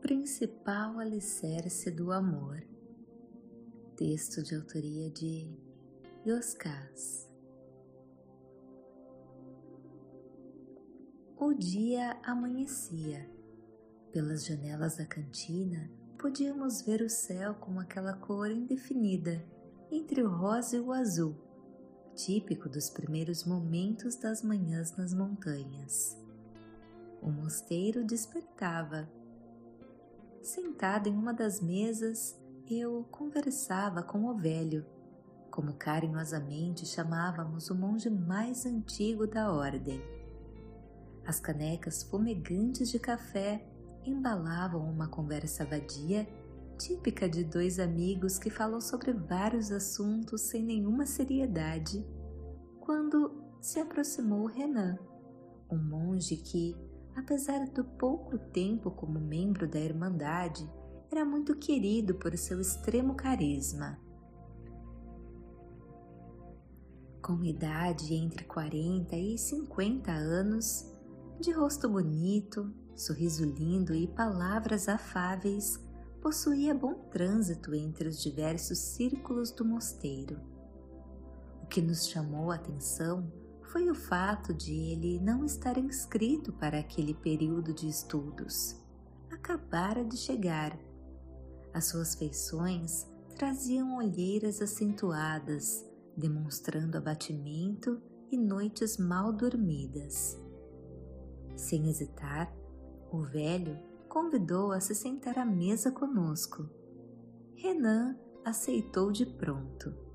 [0.00, 2.62] principal alicerce do amor.
[3.96, 5.50] Texto de autoria de
[6.24, 7.28] Yoskás.
[11.36, 13.28] O dia amanhecia.
[14.12, 19.44] Pelas janelas da cantina podíamos ver o céu com aquela cor indefinida
[19.90, 21.34] entre o rosa e o azul,
[22.14, 26.16] típico dos primeiros momentos das manhãs nas montanhas.
[27.20, 29.08] O mosteiro despertava
[30.42, 32.38] Sentada em uma das mesas,
[32.70, 34.86] eu conversava com o velho,
[35.50, 40.00] como carinhosamente chamávamos o monge mais antigo da ordem.
[41.26, 43.66] As canecas fumegantes de café
[44.04, 46.26] embalavam uma conversa vadia,
[46.78, 52.06] típica de dois amigos que falam sobre vários assuntos sem nenhuma seriedade,
[52.80, 54.96] quando se aproximou Renan,
[55.70, 56.76] um monge que,
[57.18, 60.70] apesar do pouco tempo como membro da Irmandade,
[61.10, 63.98] era muito querido por seu extremo carisma.
[67.20, 70.90] Com idade entre 40 e 50 anos,
[71.40, 75.84] de rosto bonito, sorriso lindo e palavras afáveis,
[76.22, 80.40] possuía bom trânsito entre os diversos círculos do mosteiro.
[81.62, 83.30] O que nos chamou a atenção
[83.68, 88.76] foi o fato de ele não estar inscrito para aquele período de estudos.
[89.30, 90.78] Acabara de chegar.
[91.74, 98.00] As suas feições traziam olheiras acentuadas, demonstrando abatimento
[98.32, 100.40] e noites mal dormidas.
[101.54, 102.50] Sem hesitar,
[103.12, 106.68] o velho convidou a se sentar à mesa conosco.
[107.54, 110.07] Renan aceitou de pronto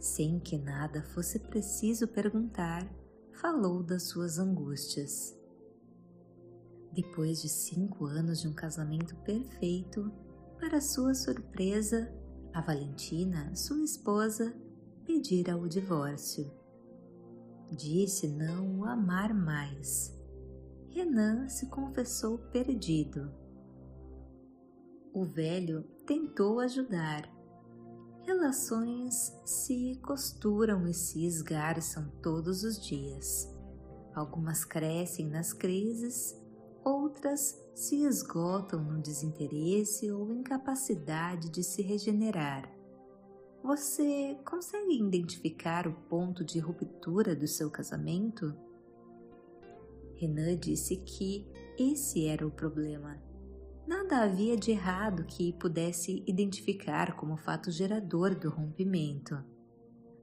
[0.00, 2.90] sem que nada fosse preciso perguntar,
[3.32, 5.38] falou das suas angústias.
[6.92, 10.10] Depois de cinco anos de um casamento perfeito,
[10.58, 12.12] para sua surpresa,
[12.52, 14.54] a Valentina, sua esposa,
[15.04, 16.50] pedira o divórcio.
[17.70, 20.18] Disse não o amar mais.
[20.88, 23.32] Renan se confessou perdido.
[25.12, 27.30] O velho tentou ajudar,
[28.30, 33.52] Relações se costuram e se esgarçam todos os dias.
[34.14, 36.40] Algumas crescem nas crises,
[36.84, 42.72] outras se esgotam no desinteresse ou incapacidade de se regenerar.
[43.64, 48.54] Você consegue identificar o ponto de ruptura do seu casamento?
[50.14, 53.20] Renan disse que esse era o problema
[53.90, 59.36] Nada havia de errado que pudesse identificar como fato gerador do rompimento.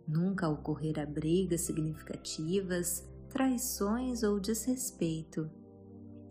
[0.08, 5.52] Nunca ocorrera brigas significativas, traições ou desrespeito.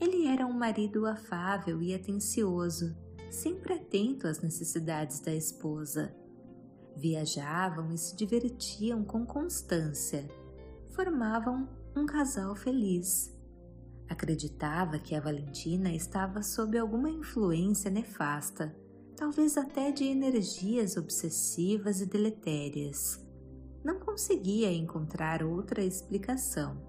[0.01, 2.97] Ele era um marido afável e atencioso,
[3.31, 6.17] sempre atento às necessidades da esposa.
[6.97, 10.27] Viajavam e se divertiam com constância.
[10.89, 13.36] Formavam um casal feliz.
[14.09, 18.75] Acreditava que a Valentina estava sob alguma influência nefasta,
[19.17, 23.21] talvez até de energias obsessivas e deletérias.
[23.85, 26.81] Não conseguia encontrar outra explicação.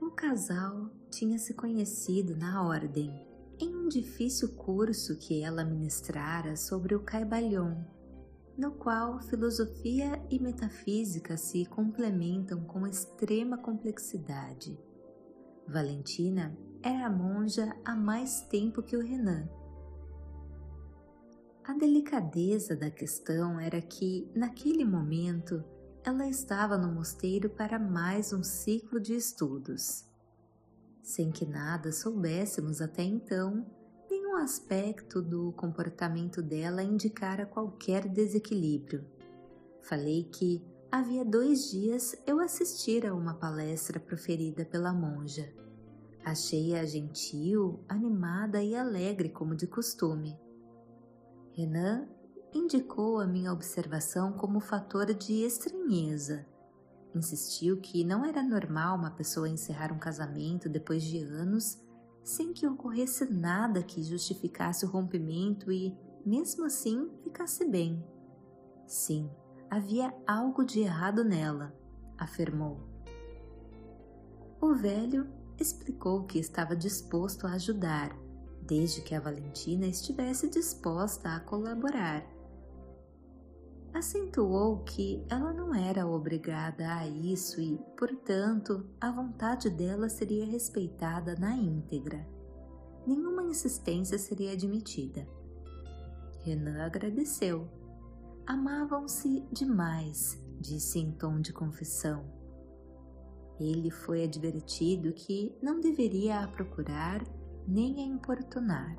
[0.00, 3.26] O casal tinha se conhecido na ordem,
[3.58, 7.76] em um difícil curso que ela ministrara sobre o Caibalion,
[8.56, 14.78] no qual filosofia e metafísica se complementam com extrema complexidade.
[15.66, 19.48] Valentina era monja há mais tempo que o Renan.
[21.64, 25.62] A delicadeza da questão era que, naquele momento,
[26.04, 30.04] ela estava no mosteiro para mais um ciclo de estudos.
[31.02, 33.64] Sem que nada soubéssemos até então,
[34.32, 39.04] nenhum aspecto do comportamento dela indicara qualquer desequilíbrio.
[39.82, 45.52] Falei que havia dois dias eu assistira a uma palestra proferida pela monja.
[46.24, 50.38] Achei-a gentil, animada e alegre como de costume.
[51.52, 52.08] Renan
[52.54, 56.46] indicou a minha observação como fator de estranheza.
[57.14, 61.81] Insistiu que não era normal uma pessoa encerrar um casamento depois de anos
[62.22, 68.04] sem que ocorresse nada que justificasse o rompimento e, mesmo assim, ficasse bem.
[68.86, 69.30] Sim,
[69.70, 71.74] havia algo de errado nela,
[72.16, 72.80] afirmou.
[74.60, 75.28] O velho
[75.58, 78.16] explicou que estava disposto a ajudar,
[78.62, 82.24] desde que a Valentina estivesse disposta a colaborar.
[83.94, 91.36] Acentuou que ela não era obrigada a isso e, portanto, a vontade dela seria respeitada
[91.36, 92.26] na íntegra.
[93.06, 95.26] nenhuma insistência seria admitida.
[96.40, 97.68] Renan agradeceu.
[98.46, 102.24] Amavam-se demais, disse em tom de confissão.
[103.60, 107.22] Ele foi advertido que não deveria a procurar
[107.68, 108.96] nem a importunar.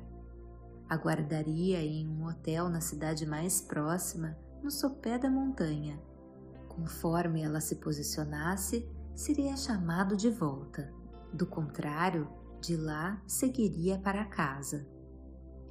[0.88, 6.02] Aguardaria em um hotel na cidade mais próxima, no sopé da montanha.
[6.68, 10.90] Conforme ela se posicionasse, seria chamado de volta.
[11.30, 12.26] Do contrário,
[12.62, 14.88] de lá seguiria para casa.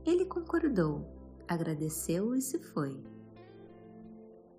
[0.05, 1.09] Ele concordou,
[1.47, 3.03] agradeceu e se foi.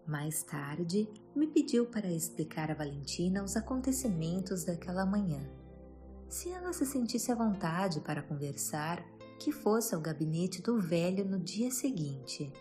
[0.05, 5.49] Mais tarde, me pediu para explicar a Valentina os acontecimentos daquela manhã.
[6.29, 9.03] Se ela se sentisse à vontade para conversar,
[9.39, 12.53] que fosse ao gabinete do velho no dia seguinte.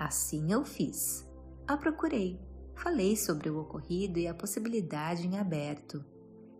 [0.00, 1.28] Assim eu fiz.
[1.68, 2.40] A procurei.
[2.74, 6.02] Falei sobre o ocorrido e a possibilidade em aberto.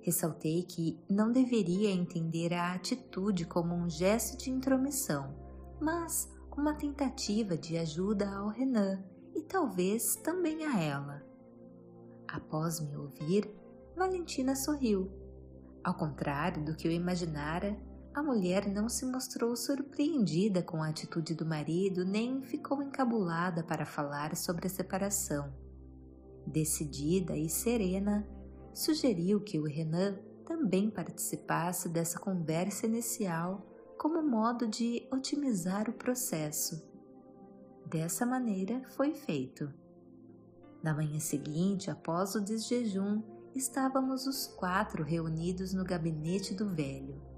[0.02, 5.34] Ressaltei que não deveria entender a atitude como um gesto de intromissão,
[5.81, 9.02] mas uma tentativa de ajuda ao Renan
[9.34, 11.22] e talvez também a ela.
[12.28, 13.50] Após me ouvir,
[13.96, 15.10] Valentina sorriu.
[15.82, 17.75] Ao contrário do que eu imaginara,
[18.12, 23.87] a mulher não se mostrou surpreendida com a atitude do marido nem ficou encabulada para
[23.87, 25.53] falar sobre a separação.
[26.47, 28.27] Decidida e serena,
[28.75, 33.65] sugeriu que o Renan também participasse dessa conversa inicial
[33.97, 36.83] como modo de otimizar o processo.
[37.87, 39.73] Dessa maneira foi feito.
[40.83, 43.23] Na manhã seguinte, após o desjejum,
[43.55, 47.30] estávamos os quatro reunidos no gabinete do velho.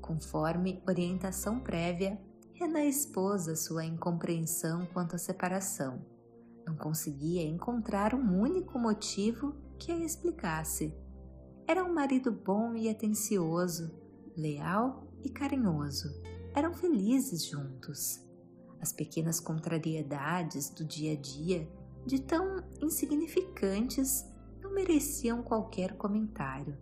[0.00, 2.20] Conforme orientação prévia,
[2.54, 6.04] Renan expôs a sua incompreensão quanto à separação.
[6.66, 10.94] Não conseguia encontrar um único motivo que a explicasse.
[11.66, 13.90] Era um marido bom e atencioso,
[14.36, 16.08] leal e carinhoso.
[16.54, 18.20] Eram felizes juntos.
[18.80, 21.68] As pequenas contrariedades do dia a dia,
[22.04, 24.24] de tão insignificantes,
[24.60, 26.76] não mereciam qualquer comentário.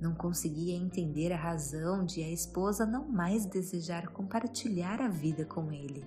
[0.00, 5.72] Não conseguia entender a razão de a esposa não mais desejar compartilhar a vida com
[5.72, 6.04] ele.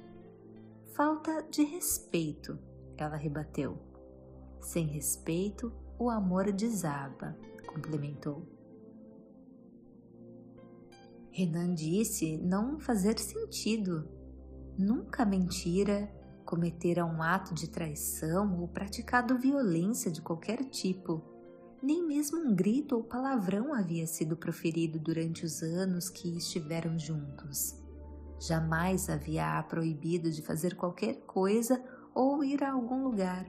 [0.94, 2.58] Falta de respeito,
[2.98, 3.78] ela rebateu.
[4.62, 8.46] Sem respeito, o amor desaba, complementou.
[11.32, 14.08] Renan disse não fazer sentido.
[14.78, 16.10] Nunca mentira,
[16.46, 21.31] cometera um ato de traição ou praticado violência de qualquer tipo
[21.82, 27.76] nem mesmo um grito ou palavrão havia sido proferido durante os anos que estiveram juntos.
[28.40, 31.84] Jamais havia a proibido de fazer qualquer coisa
[32.14, 33.46] ou ir a algum lugar.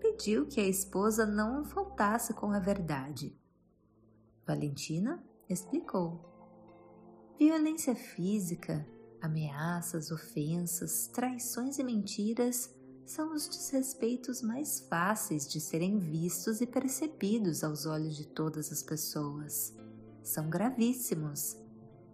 [0.00, 3.36] Pediu que a esposa não faltasse com a verdade.
[4.46, 6.24] Valentina explicou.
[7.38, 8.86] Violência física,
[9.20, 12.74] ameaças, ofensas, traições e mentiras
[13.10, 18.84] são os desrespeitos mais fáceis de serem vistos e percebidos aos olhos de todas as
[18.84, 19.74] pessoas.
[20.22, 21.56] São gravíssimos,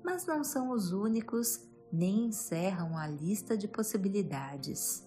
[0.03, 1.61] mas não são os únicos
[1.93, 5.07] nem encerram a lista de possibilidades.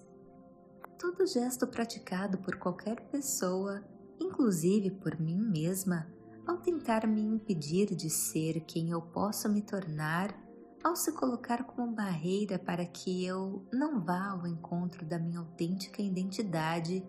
[0.99, 3.83] Todo gesto praticado por qualquer pessoa,
[4.19, 6.07] inclusive por mim mesma,
[6.45, 10.39] ao tentar me impedir de ser quem eu posso me tornar
[10.83, 16.01] ao se colocar como barreira para que eu não vá ao encontro da minha autêntica
[16.01, 17.05] identidade,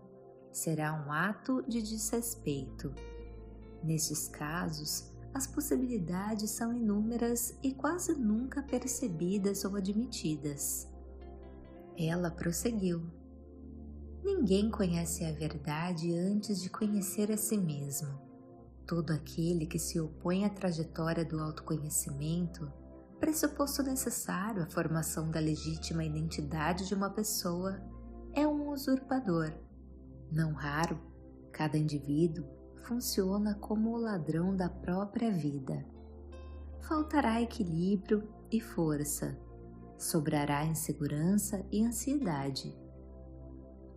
[0.52, 2.92] será um ato de desrespeito.
[3.82, 10.88] Nestes casos, as possibilidades são inúmeras e quase nunca percebidas ou admitidas.
[11.96, 13.02] Ela prosseguiu.
[14.24, 18.18] Ninguém conhece a verdade antes de conhecer a si mesmo.
[18.86, 22.70] Todo aquele que se opõe à trajetória do autoconhecimento
[23.20, 27.78] pressuposto necessário à formação da legítima identidade de uma pessoa,
[28.32, 29.52] é um usurpador.
[30.32, 30.98] Não raro,
[31.52, 32.46] cada indivíduo
[32.84, 35.84] funciona como o ladrão da própria vida.
[36.80, 39.38] Faltará equilíbrio e força,
[39.98, 42.74] sobrará insegurança e ansiedade.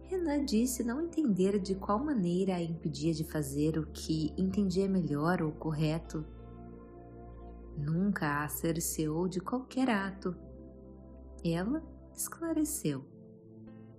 [0.01, 5.41] Renan disse não entender de qual maneira a impedia de fazer o que entendia melhor
[5.41, 6.25] ou correto
[7.77, 10.35] Nunca a cerceou de qualquer ato.
[11.43, 11.83] Ela
[12.15, 13.03] esclareceu.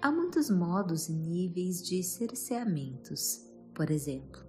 [0.00, 3.50] Há muitos modos e níveis de cerceamentos.
[3.74, 4.42] Por exemplo,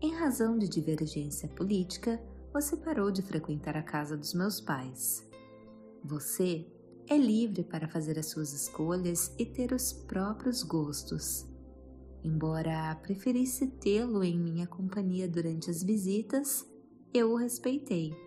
[0.00, 5.28] em razão de divergência política, você parou de frequentar a casa dos meus pais.
[6.02, 6.66] Você
[7.08, 11.46] é livre para fazer as suas escolhas e ter os próprios gostos.
[12.22, 16.66] Embora preferisse tê-lo em minha companhia durante as visitas,
[17.12, 18.23] eu o respeitei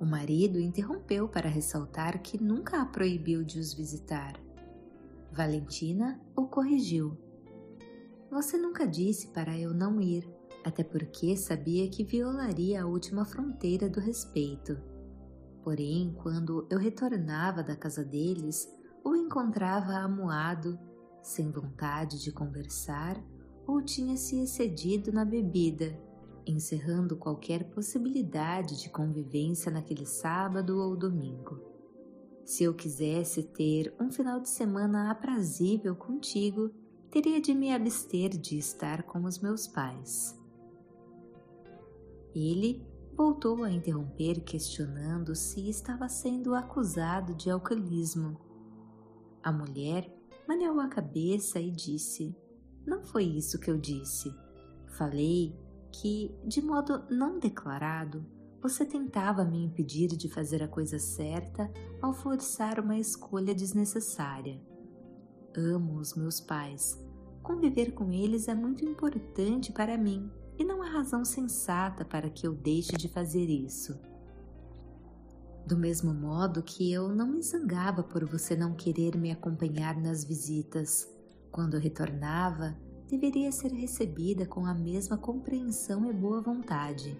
[0.00, 4.40] O marido interrompeu para ressaltar que nunca a proibiu de os visitar.
[5.32, 7.18] Valentina o corrigiu.
[8.30, 10.28] Você nunca disse para eu não ir,
[10.64, 14.80] até porque sabia que violaria a última fronteira do respeito.
[15.64, 18.72] Porém, quando eu retornava da casa deles,
[19.04, 20.78] o encontrava amuado,
[21.20, 23.20] sem vontade de conversar,
[23.66, 26.07] ou tinha se excedido na bebida
[26.50, 31.60] encerrando qualquer possibilidade de convivência naquele sábado ou domingo.
[32.44, 36.70] Se eu quisesse ter um final de semana aprazível contigo,
[37.10, 40.34] teria de me abster de estar com os meus pais.
[42.34, 48.38] Ele voltou a interromper, questionando se estava sendo acusado de alcoolismo.
[49.42, 50.10] A mulher
[50.46, 52.34] maneou a cabeça e disse:
[52.86, 54.34] Não foi isso que eu disse.
[54.96, 55.54] Falei
[56.00, 58.24] que, de modo não declarado,
[58.62, 64.60] você tentava me impedir de fazer a coisa certa ao forçar uma escolha desnecessária.
[65.56, 66.96] Amo os meus pais.
[67.42, 72.46] Conviver com eles é muito importante para mim e não há razão sensata para que
[72.46, 73.98] eu deixe de fazer isso.
[75.66, 80.24] Do mesmo modo que eu não me zangava por você não querer me acompanhar nas
[80.24, 81.08] visitas.
[81.50, 82.76] Quando retornava,
[83.08, 87.18] deveria ser recebida com a mesma compreensão e boa vontade.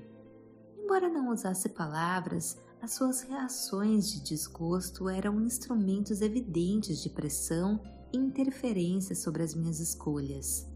[0.79, 7.81] Embora não usasse palavras, as suas reações de desgosto eram instrumentos evidentes de pressão
[8.13, 10.71] e interferência sobre as minhas escolhas.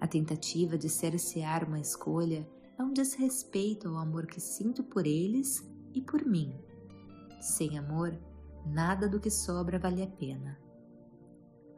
[0.00, 2.46] A tentativa de cercear uma escolha
[2.76, 6.52] é um desrespeito ao amor que sinto por eles e por mim.
[7.40, 8.18] Sem amor,
[8.66, 10.58] nada do que sobra vale a pena.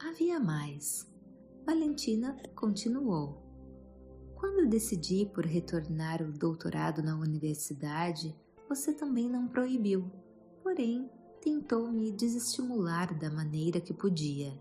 [0.00, 1.13] Havia mais.
[1.66, 3.42] Valentina continuou.
[4.34, 8.36] Quando decidi por retornar o doutorado na universidade,
[8.68, 10.10] você também não proibiu,
[10.62, 14.52] porém tentou me desestimular da maneira que podia.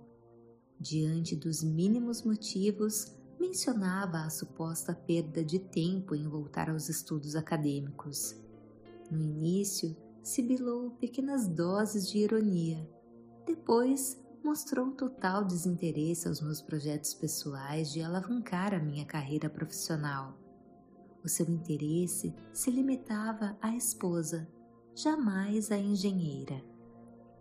[0.80, 8.34] Diante dos mínimos motivos, mencionava a suposta perda de tempo em voltar aos estudos acadêmicos.
[9.12, 12.90] No início, sibilou pequenas doses de ironia.
[13.46, 20.38] Depois, mostrou total desinteresse aos meus projetos pessoais de alavancar a minha carreira profissional.
[21.24, 24.48] O seu interesse se limitava à esposa,
[24.94, 26.62] jamais à engenheira.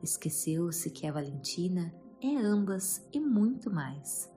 [0.00, 4.30] Esqueceu-se que a Valentina é ambas e muito mais.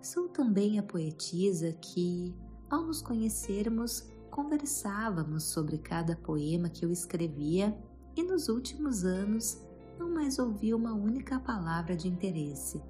[0.00, 2.32] Sou também a poetisa que,
[2.70, 7.76] ao nos conhecermos, conversávamos sobre cada poema que eu escrevia
[8.16, 9.60] e nos últimos anos
[9.98, 12.82] não mais ouvi uma única palavra de interesse.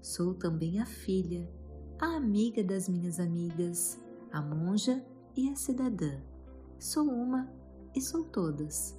[0.00, 1.48] Sou também a filha,
[1.98, 4.00] a amiga das minhas amigas,
[4.32, 5.04] a monja
[5.36, 6.20] e a cidadã.
[6.78, 7.50] Sou uma
[7.94, 8.98] e sou todas.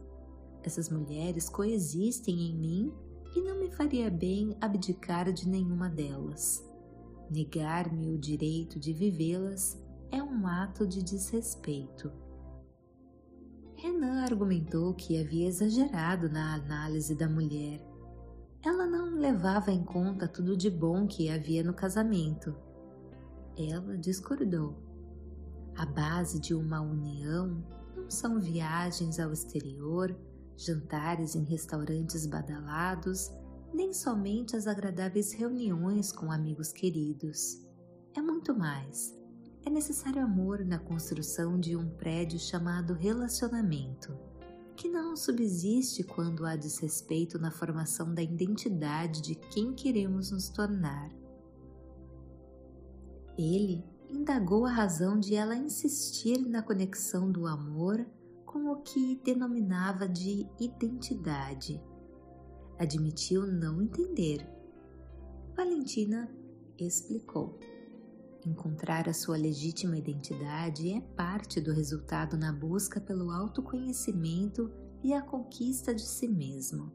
[0.63, 2.93] Essas mulheres coexistem em mim
[3.36, 6.67] e não me faria bem abdicar de nenhuma delas.
[7.29, 9.81] Negar-me o direito de vivê-las
[10.12, 12.12] é um ato de desrespeito.
[13.77, 17.79] Renan argumentou que havia exagerado na análise da mulher.
[18.65, 22.55] Ela não levava em conta tudo de bom que havia no casamento.
[23.55, 24.75] Ela discordou.
[25.75, 27.63] A base de uma união
[27.96, 30.17] não são viagens ao exterior,
[30.55, 33.31] jantares em restaurantes badalados,
[33.72, 37.63] nem somente as agradáveis reuniões com amigos queridos.
[38.15, 39.16] É muito mais
[39.67, 44.17] é necessário amor na construção de um prédio chamado relacionamento,
[44.77, 51.12] que não subsiste quando há desrespeito na formação da identidade de quem queremos nos tornar.
[53.38, 58.07] Ele indagou a razão de ela insistir na conexão do amor
[58.45, 61.83] com o que denominava de identidade.
[62.79, 64.47] Admitiu não entender.
[65.57, 66.31] Valentina
[66.79, 67.59] explicou.
[68.48, 74.72] Encontrar a sua legítima identidade é parte do resultado na busca pelo autoconhecimento
[75.04, 76.89] e a conquista de si mesmo.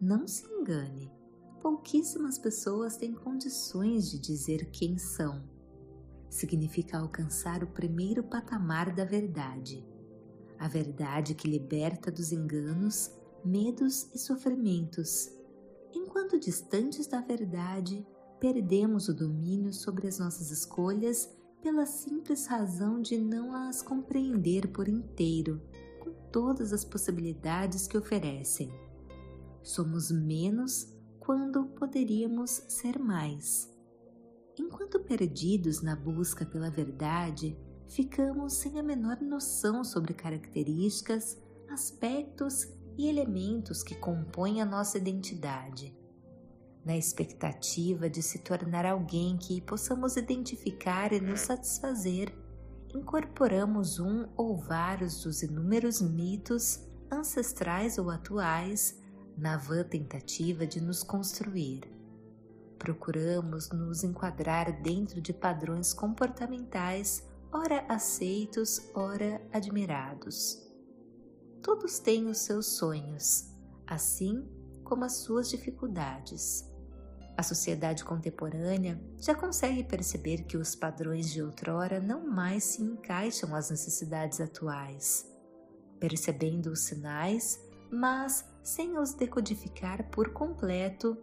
[0.00, 1.08] Não se engane,
[1.60, 5.48] pouquíssimas pessoas têm condições de dizer quem são.
[6.28, 9.86] Significa alcançar o primeiro patamar da verdade.
[10.58, 13.08] A verdade que liberta dos enganos,
[13.44, 15.30] medos e sofrimentos.
[15.94, 18.04] Enquanto distantes da verdade,
[18.42, 21.32] perdemos o domínio sobre as nossas escolhas
[21.62, 25.62] pela simples razão de não as compreender por inteiro,
[26.00, 28.68] com todas as possibilidades que oferecem.
[29.62, 33.72] Somos menos quando poderíamos ser mais.
[34.58, 37.56] Enquanto perdidos na busca pela verdade,
[37.86, 42.66] ficamos sem a menor noção sobre características, aspectos
[42.98, 45.96] e elementos que compõem a nossa identidade,
[46.84, 52.34] na expectativa de se tornar alguém que possamos identificar e nos satisfazer,
[52.94, 59.00] incorporamos um ou vários dos inúmeros mitos, ancestrais ou atuais,
[59.36, 61.90] na vã tentativa de nos construir.
[62.78, 70.68] Procuramos nos enquadrar dentro de padrões comportamentais, ora aceitos, ora admirados.
[71.62, 73.48] Todos têm os seus sonhos,
[73.86, 74.44] assim
[74.82, 76.71] como as suas dificuldades.
[77.42, 83.52] A sociedade contemporânea já consegue perceber que os padrões de outrora não mais se encaixam
[83.52, 85.28] às necessidades atuais.
[85.98, 87.58] Percebendo os sinais,
[87.90, 91.18] mas sem os decodificar por completo,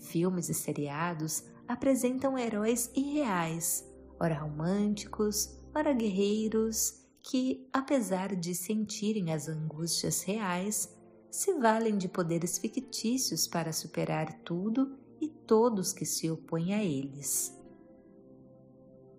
[0.00, 9.48] filmes e seriados apresentam heróis irreais, ora românticos, ora guerreiros, que, apesar de sentirem as
[9.48, 10.92] angústias reais,
[11.30, 17.56] se valem de poderes fictícios para superar tudo e todos que se opõem a eles.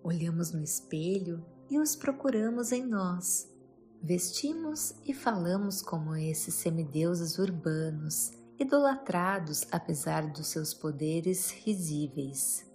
[0.02, 3.48] Olhamos no espelho e os procuramos em nós.
[4.02, 12.68] Vestimos e falamos como esses semideuses urbanos, idolatrados apesar dos seus poderes risíveis.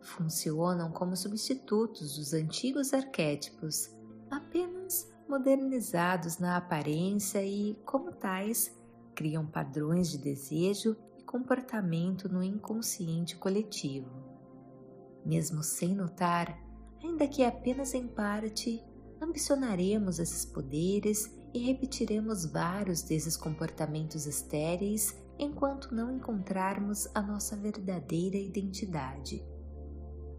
[0.00, 3.94] Funcionam como substitutos dos antigos arquétipos,
[4.28, 8.76] apenas modernizados na aparência e, como tais,
[9.14, 10.96] criam padrões de desejo
[11.30, 14.10] comportamento no inconsciente coletivo.
[15.24, 16.60] Mesmo sem notar,
[17.00, 18.84] ainda que apenas em parte,
[19.22, 28.36] ambicionaremos esses poderes e repetiremos vários desses comportamentos estéreis enquanto não encontrarmos a nossa verdadeira
[28.36, 29.40] identidade.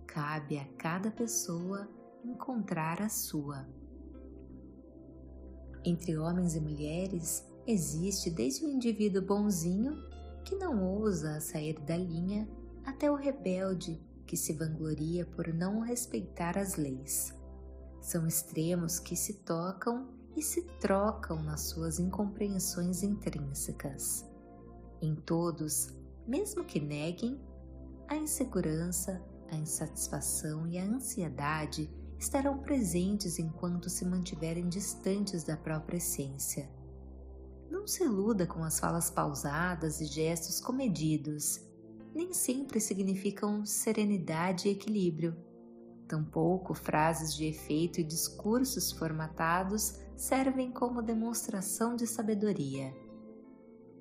[0.05, 1.87] Cabe a cada pessoa
[2.21, 3.65] encontrar a sua.
[5.85, 10.10] Entre homens e mulheres, existe desde o indivíduo bonzinho
[10.43, 12.47] que não ousa sair da linha,
[12.85, 17.33] até o rebelde que se vangloria por não respeitar as leis.
[17.99, 24.25] São extremos que se tocam e se trocam nas suas incompreensões intrínsecas.
[25.01, 25.89] Em todos,
[26.27, 27.39] mesmo que neguem,
[28.07, 35.97] a insegurança, a insatisfação e a ansiedade estarão presentes enquanto se mantiverem distantes da própria
[35.97, 36.69] essência
[37.71, 41.61] não se iluda com as falas pausadas e gestos comedidos.
[42.13, 45.35] Nem sempre significam serenidade e equilíbrio.
[46.05, 52.93] Tampouco frases de efeito e discursos formatados servem como demonstração de sabedoria.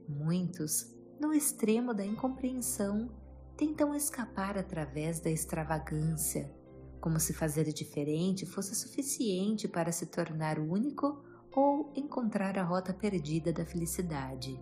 [0.09, 3.09] Muitos, no extremo da incompreensão,
[3.57, 6.53] tentam escapar através da extravagância,
[7.01, 13.53] como se fazer diferente fosse suficiente para se tornar único ou encontrar a rota perdida
[13.53, 14.61] da felicidade.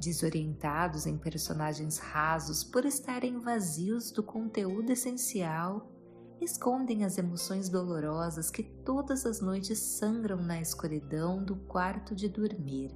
[0.00, 5.88] Desorientados em personagens rasos por estarem vazios do conteúdo essencial,
[6.40, 12.90] escondem as emoções dolorosas que todas as noites sangram na escuridão do quarto de dormir.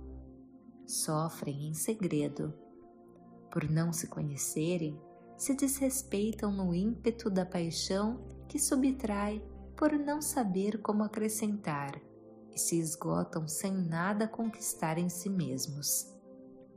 [0.85, 2.53] Sofrem em segredo.
[3.53, 5.01] Por não se conhecerem,
[5.37, 9.41] se desrespeitam no ímpeto da paixão que subtrai
[9.77, 12.01] por não saber como acrescentar
[12.57, 16.11] e se esgotam sem nada conquistar em si mesmos.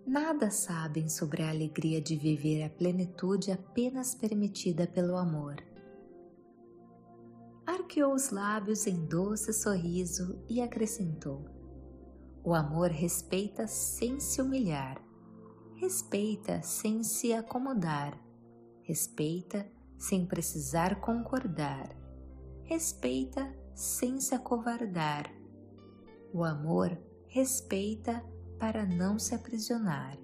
[0.06, 5.64] Nada sabem sobre a alegria de viver a plenitude apenas permitida pelo amor.
[7.66, 11.46] Arqueou os lábios em doce sorriso e acrescentou:
[12.44, 15.02] O amor respeita sem se humilhar,
[15.76, 18.20] respeita sem se acomodar,
[18.82, 19.66] respeita
[19.98, 21.96] sem precisar concordar,
[22.64, 25.39] respeita sem se acovardar,
[26.34, 28.24] o amor respeita
[28.60, 30.18] para não se aprisionar.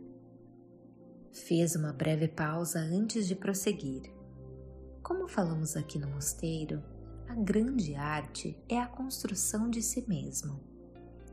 [1.32, 4.12] Fez uma breve pausa antes de prosseguir.
[5.02, 6.84] Como falamos aqui no mosteiro,
[7.28, 10.60] a grande arte é a construção de si mesmo.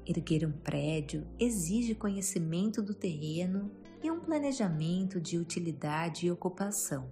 [0.04, 3.70] Erguer um prédio exige conhecimento do terreno
[4.02, 7.08] e um planejamento de utilidade e ocupação.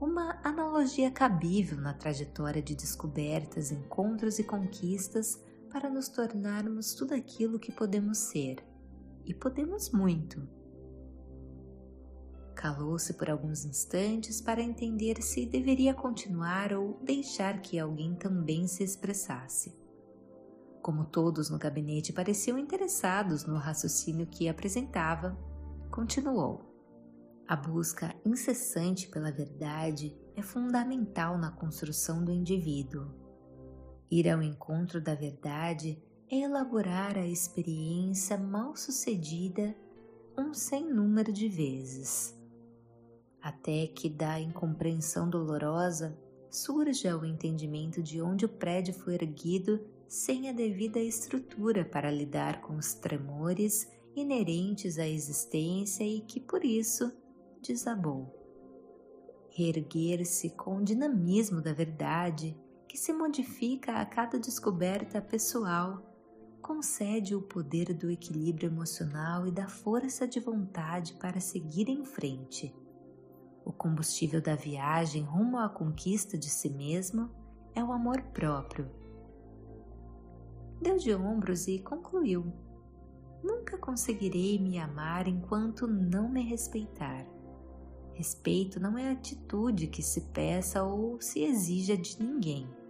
[0.00, 5.40] Uma analogia cabível na trajetória de descobertas, encontros e conquistas
[5.72, 8.62] para nos tornarmos tudo aquilo que podemos ser,
[9.24, 10.46] e podemos muito.
[12.54, 18.84] Calou-se por alguns instantes para entender se deveria continuar ou deixar que alguém também se
[18.84, 19.74] expressasse.
[20.82, 25.38] Como todos no gabinete pareciam interessados no raciocínio que apresentava,
[25.90, 26.68] continuou.
[27.48, 33.21] A busca incessante pela verdade é fundamental na construção do indivíduo
[34.12, 35.98] Ir ao encontro da verdade
[36.30, 39.74] é elaborar a experiência mal sucedida
[40.36, 42.38] um sem número de vezes,
[43.40, 46.14] até que da incompreensão dolorosa
[46.50, 52.60] surja o entendimento de onde o prédio foi erguido sem a devida estrutura para lidar
[52.60, 57.10] com os tremores inerentes à existência e que por isso
[57.62, 58.30] desabou.
[59.52, 62.54] Reerguer-se com o dinamismo da verdade
[62.92, 66.02] que se modifica a cada descoberta pessoal
[66.60, 72.76] concede o poder do equilíbrio emocional e da força de vontade para seguir em frente.
[73.64, 77.30] O combustível da viagem rumo à conquista de si mesmo
[77.74, 78.90] é o amor próprio.
[80.78, 82.52] Deu de ombros e concluiu:
[83.42, 87.24] Nunca conseguirei me amar enquanto não me respeitar.
[88.12, 92.81] Respeito não é atitude que se peça ou se exija de ninguém.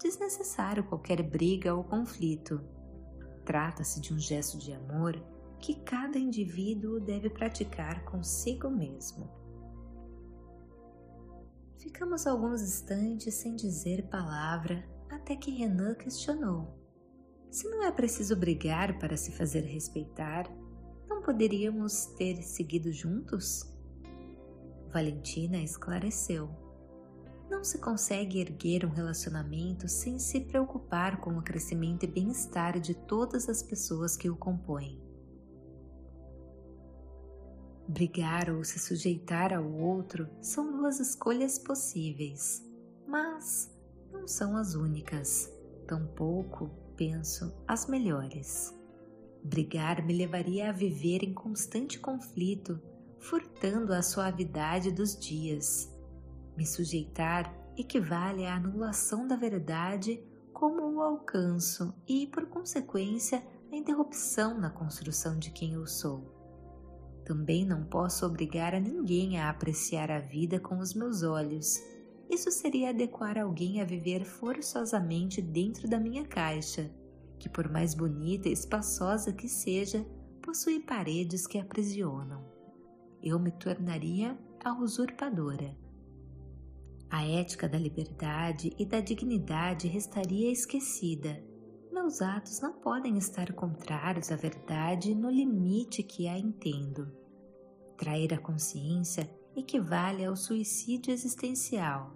[0.00, 2.60] Desnecessário qualquer briga ou conflito
[3.46, 5.14] Trata-se de um gesto de amor
[5.60, 9.30] que cada indivíduo deve praticar consigo mesmo.
[11.78, 16.76] Ficamos alguns instantes sem dizer palavra até que Renan questionou:
[17.48, 20.44] Se não é preciso brigar para se fazer respeitar,
[21.08, 23.62] não poderíamos ter seguido juntos?
[24.92, 26.50] Valentina esclareceu
[27.48, 32.94] não se consegue erguer um relacionamento sem se preocupar com o crescimento e bem-estar de
[32.94, 35.00] todas as pessoas que o compõem.
[37.88, 42.64] Brigar ou se sujeitar ao outro são duas escolhas possíveis,
[43.06, 43.72] mas
[44.12, 45.48] não são as únicas,
[45.86, 48.74] tampouco, penso, as melhores.
[49.44, 52.82] Brigar me levaria a viver em constante conflito,
[53.20, 55.95] furtando a suavidade dos dias
[56.56, 64.58] me sujeitar equivale à anulação da verdade como o alcanço e, por consequência, a interrupção
[64.58, 66.34] na construção de quem eu sou.
[67.26, 71.76] Também não posso obrigar a ninguém a apreciar a vida com os meus olhos.
[72.30, 76.90] Isso seria adequar alguém a viver forçosamente dentro da minha caixa,
[77.38, 80.06] que, por mais bonita e espaçosa que seja,
[80.40, 82.46] possui paredes que aprisionam.
[83.22, 85.85] Eu me tornaria a usurpadora
[87.10, 91.42] a ética da liberdade e da dignidade restaria esquecida.
[91.92, 97.10] Meus atos não podem estar contrários à verdade no limite que a entendo.
[97.96, 102.14] Trair a consciência equivale ao suicídio existencial.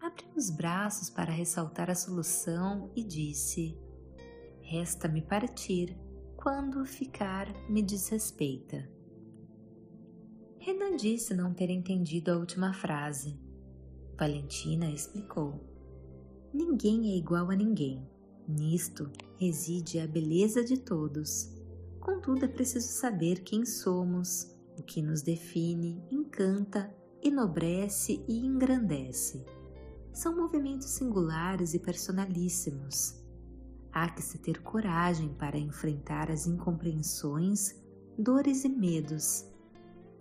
[0.00, 3.76] Abri os braços para ressaltar a solução e disse:
[4.60, 5.96] Resta-me partir
[6.36, 8.88] quando ficar me desrespeita.
[10.58, 13.38] Renan disse não ter entendido a última frase.
[14.22, 15.60] Valentina explicou.
[16.54, 18.08] Ninguém é igual a ninguém.
[18.46, 21.52] Nisto reside a beleza de todos.
[21.98, 29.44] Contudo, é preciso saber quem somos, o que nos define, encanta, enobrece e engrandece.
[30.12, 33.20] São movimentos singulares e personalíssimos.
[33.90, 37.74] Há que se ter coragem para enfrentar as incompreensões,
[38.16, 39.51] dores e medos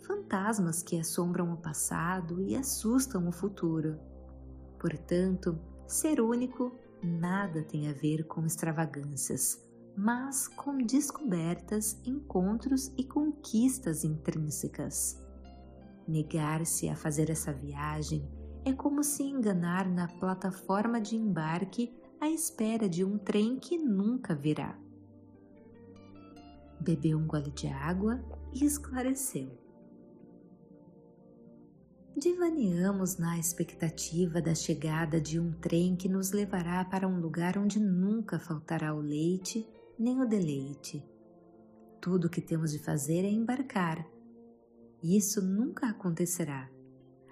[0.05, 3.99] fantasmas que assombram o passado e assustam o futuro.
[4.79, 6.71] Portanto, ser único
[7.03, 9.63] nada tem a ver com extravagâncias,
[9.95, 15.21] mas com descobertas, encontros e conquistas intrínsecas.
[16.07, 18.27] Negar-se a fazer essa viagem
[18.65, 24.35] é como se enganar na plataforma de embarque à espera de um trem que nunca
[24.35, 24.77] virá.
[26.79, 29.60] Bebeu um gole de água e esclareceu.
[32.15, 37.79] Divaneamos na expectativa da chegada de um trem que nos levará para um lugar onde
[37.79, 39.65] nunca faltará o leite
[39.97, 41.03] nem o deleite.
[42.01, 44.05] Tudo o que temos de fazer é embarcar.
[45.01, 46.69] Isso nunca acontecerá.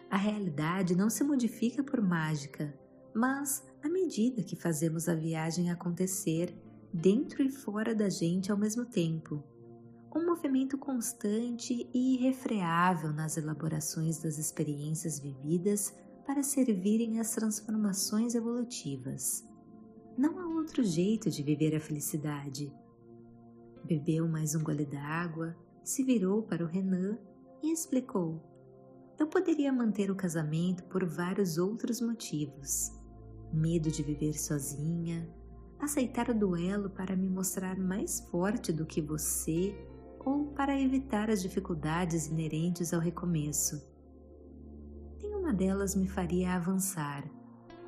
[0.10, 2.74] A realidade não se modifica por mágica,
[3.14, 6.56] mas à medida que fazemos a viagem acontecer
[6.94, 9.44] dentro e fora da gente ao mesmo tempo
[10.16, 15.96] um movimento constante e irrefreável nas elaborações das experiências vividas
[16.26, 19.48] para servirem às transformações evolutivas.
[20.18, 22.74] Não há outro jeito de viver a felicidade.
[23.86, 27.18] Bebeu mais um gole d'água, se virou para o Renan
[27.62, 28.42] e explicou:
[29.18, 32.92] Eu poderia manter o casamento por vários outros motivos.
[33.54, 35.28] Medo de viver sozinha,
[35.80, 39.74] aceitar o duelo para me mostrar mais forte do que você
[40.26, 43.82] ou para evitar as dificuldades inerentes ao recomeço.
[45.22, 47.30] Nenhuma delas me faria avançar.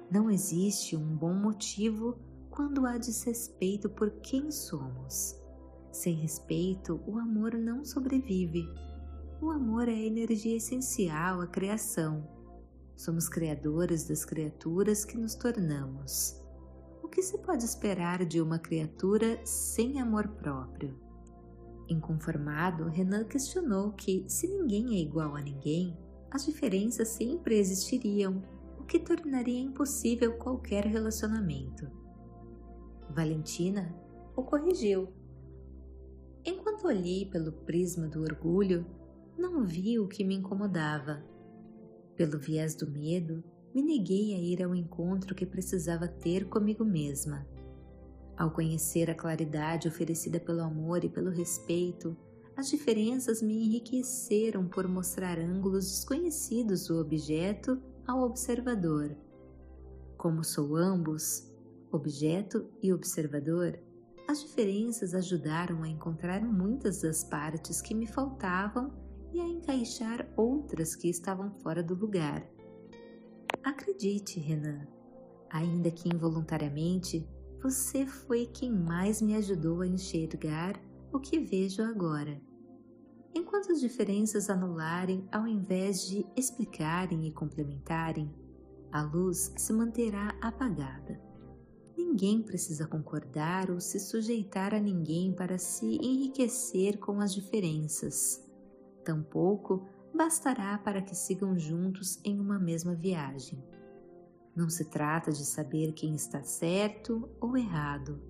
[0.09, 2.17] Não existe um bom motivo
[2.49, 5.39] quando há desrespeito por quem somos.
[5.91, 8.67] Sem respeito, o amor não sobrevive.
[9.41, 12.27] O amor é a energia essencial à criação.
[12.95, 16.39] Somos criadores das criaturas que nos tornamos.
[17.01, 21.10] O que se pode esperar de uma criatura sem amor próprio?
[21.91, 25.97] Inconformado, Renan questionou que, se ninguém é igual a ninguém,
[26.31, 28.41] as diferenças sempre existiriam,
[28.79, 31.85] o que tornaria impossível qualquer relacionamento.
[33.09, 33.93] Valentina
[34.37, 35.09] o corrigiu.
[36.45, 38.85] Enquanto olhei pelo prisma do orgulho,
[39.37, 41.21] não vi o que me incomodava.
[42.15, 43.43] Pelo viés do medo,
[43.75, 47.45] me neguei a ir ao encontro que precisava ter comigo mesma.
[48.41, 52.17] Ao conhecer a claridade oferecida pelo amor e pelo respeito,
[52.57, 59.15] as diferenças me enriqueceram por mostrar ângulos desconhecidos do objeto ao observador.
[60.17, 61.53] Como sou ambos,
[61.91, 63.79] objeto e observador,
[64.27, 68.91] as diferenças ajudaram a encontrar muitas das partes que me faltavam
[69.31, 72.43] e a encaixar outras que estavam fora do lugar.
[73.63, 74.87] Acredite, Renan,
[75.47, 77.29] ainda que involuntariamente,
[77.61, 80.81] você foi quem mais me ajudou a enxergar
[81.13, 82.41] o que vejo agora.
[83.35, 88.33] Enquanto as diferenças anularem ao invés de explicarem e complementarem,
[88.91, 91.21] a luz se manterá apagada.
[91.95, 98.43] Ninguém precisa concordar ou se sujeitar a ninguém para se enriquecer com as diferenças.
[99.05, 103.63] Tampouco bastará para que sigam juntos em uma mesma viagem.
[104.55, 108.21] Não se trata de saber quem está certo ou errado.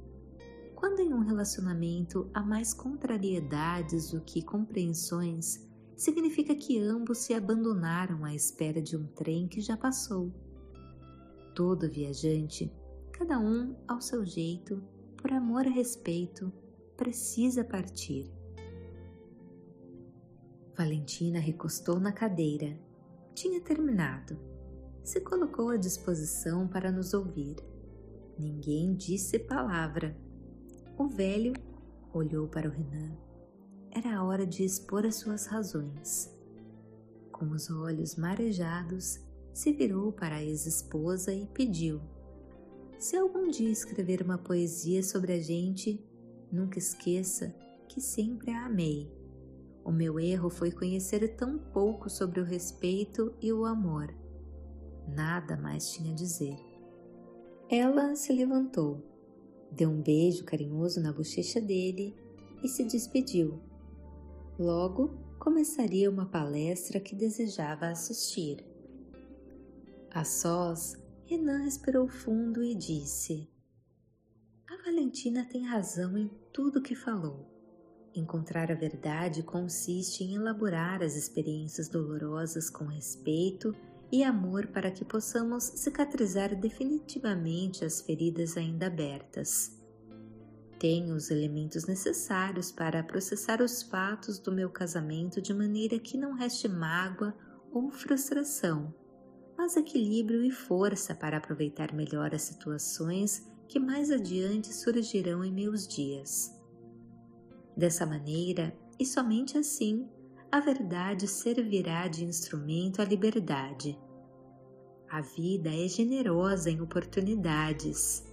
[0.76, 8.26] Quando em um relacionamento há mais contrariedades do que compreensões, significa que ambos se abandonaram
[8.26, 10.32] à espera de um trem que já passou.
[11.54, 12.72] Todo viajante
[13.12, 14.82] cada um ao seu jeito,
[15.16, 16.52] por amor e respeito,
[16.98, 18.34] precisa partir.
[20.76, 22.80] Valentina recostou na cadeira.
[23.36, 24.40] Tinha terminado.
[25.04, 27.56] Se colocou à disposição para nos ouvir.
[28.38, 30.16] Ninguém disse palavra.
[30.98, 31.54] O velho
[32.14, 33.12] olhou para o Renan.
[33.90, 36.32] Era a hora de expor as suas razões.
[37.32, 39.20] Com os olhos marejados,
[39.54, 42.00] se virou para a ex-esposa e pediu:
[42.98, 46.00] se algum dia escrever uma poesia sobre a gente,
[46.52, 47.54] nunca esqueça
[47.88, 49.12] que sempre a amei.
[49.84, 54.21] O meu erro foi conhecer tão pouco sobre o respeito e o amor.
[55.08, 56.58] Nada mais tinha a dizer.
[57.70, 59.02] Ela se levantou,
[59.72, 62.16] deu um beijo carinhoso na bochecha dele
[62.64, 63.62] e se despediu.
[64.60, 68.64] Logo começaria uma palestra que desejava assistir.
[70.14, 73.50] A sós, Renan respirou fundo e disse:
[74.70, 77.50] A Valentina tem razão em tudo que falou.
[78.14, 83.74] Encontrar a verdade consiste em elaborar as experiências dolorosas com respeito
[84.12, 89.80] e amor para que possamos cicatrizar definitivamente as feridas ainda abertas.
[90.78, 96.34] Tenho os elementos necessários para processar os fatos do meu casamento de maneira que não
[96.34, 97.36] reste mágoa
[97.72, 98.94] ou frustração
[99.62, 105.88] mas equilíbrio e força para aproveitar melhor as situações que mais adiante surgirão em meus
[105.88, 106.60] dias.
[107.78, 110.10] Dessa maneira, e somente assim,
[110.52, 113.98] a verdade servirá de instrumento à liberdade.
[115.10, 118.26] A vida é generosa em oportunidades.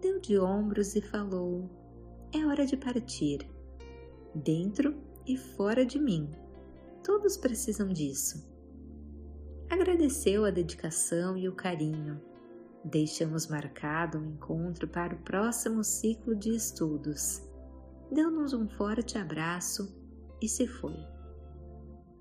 [0.00, 1.68] Deu de ombros e falou:
[2.32, 3.48] É hora de partir.
[4.34, 4.94] Dentro
[5.26, 6.30] e fora de mim.
[7.02, 8.50] Todos precisam disso
[9.70, 12.20] agradeceu a dedicação e o carinho.
[12.84, 17.40] Deixamos marcado um encontro para o próximo ciclo de estudos.
[18.10, 19.96] Deu-nos um forte abraço
[20.40, 20.96] e se foi.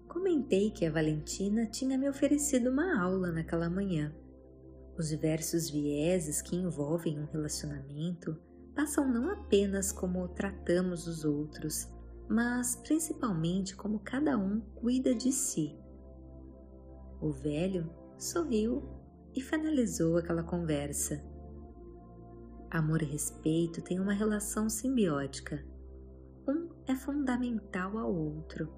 [0.07, 4.13] Comentei que a Valentina tinha me oferecido uma aula naquela manhã.
[4.97, 8.35] Os diversos vieses que envolvem um relacionamento
[8.75, 11.87] passam não apenas como tratamos os outros,
[12.27, 15.77] mas principalmente como cada um cuida de si.
[17.21, 18.83] O velho sorriu
[19.35, 21.23] e finalizou aquela conversa.
[22.69, 25.65] Amor e respeito têm uma relação simbiótica.
[26.49, 28.73] Um é fundamental ao outro.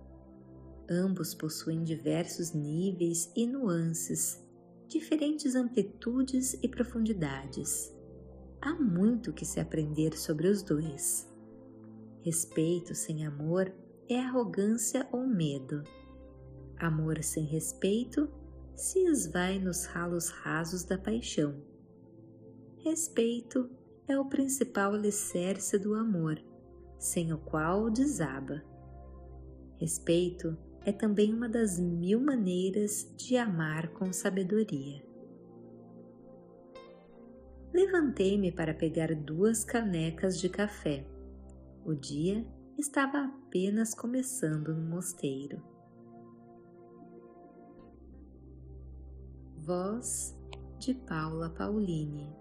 [0.89, 4.45] Ambos possuem diversos níveis e nuances,
[4.89, 7.95] diferentes amplitudes e profundidades.
[8.61, 11.31] Há muito que se aprender sobre os dois.
[12.19, 13.73] Respeito sem amor
[14.09, 15.81] é arrogância ou medo.
[16.77, 18.29] Amor sem respeito
[18.75, 21.55] se esvai nos ralos rasos da paixão.
[22.79, 23.69] Respeito
[24.09, 26.37] é o principal alicerce do amor,
[27.01, 28.63] sem o qual desaba.
[29.79, 35.03] Respeito é também uma das mil maneiras de amar com sabedoria.
[37.73, 41.03] Levantei-me para pegar duas canecas de café.
[41.83, 42.45] O dia
[42.77, 45.59] estava apenas começando no mosteiro.
[49.57, 50.37] Voz
[50.77, 52.40] de Paula Pauline